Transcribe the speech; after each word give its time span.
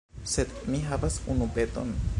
Sed 0.35 0.55
mi 0.71 0.81
havas 0.87 1.19
unu 1.35 1.51
peton. 1.59 1.95